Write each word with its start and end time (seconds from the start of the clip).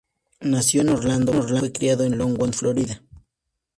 Nació 0.39 0.81
en 0.81 0.89
Orlando, 0.89 1.31
pero 1.31 1.57
fue 1.59 1.71
criado 1.71 2.03
en 2.05 2.17
Longwood, 2.17 2.53
Florida. 2.53 3.03